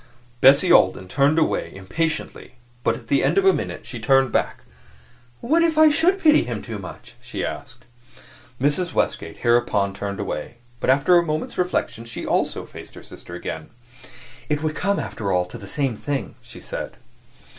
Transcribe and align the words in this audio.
Bessie 0.39 0.71
Alden 0.71 1.07
turned 1.07 1.37
away 1.37 1.71
impatiently; 1.75 2.55
but 2.83 2.95
at 2.95 3.07
the 3.07 3.23
end 3.23 3.37
of 3.37 3.45
a 3.45 3.53
minute 3.53 3.85
she 3.85 3.99
turned 3.99 4.31
back. 4.31 4.63
"What 5.41 5.61
if 5.61 5.77
I 5.77 5.91
should 5.91 6.17
pity 6.17 6.41
him 6.41 6.63
too 6.63 6.79
much?" 6.79 7.13
she 7.21 7.45
asked. 7.45 7.85
Mrs. 8.59 8.93
Westgate 8.93 9.37
hereupon 9.45 9.93
turned 9.93 10.19
away, 10.19 10.55
but 10.79 10.89
after 10.89 11.19
a 11.19 11.23
moment's 11.23 11.55
reflection 11.59 12.05
she 12.05 12.25
also 12.25 12.65
faced 12.65 12.95
her 12.95 13.03
sister 13.03 13.35
again. 13.35 13.69
"It 14.49 14.63
would 14.63 14.73
come, 14.75 14.99
after 14.99 15.31
all, 15.31 15.45
to 15.45 15.59
the 15.59 15.67
same 15.67 15.95
thing," 15.95 16.33
she 16.41 16.61
said. 16.61 16.97